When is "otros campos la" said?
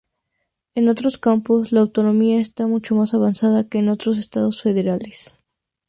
0.89-1.81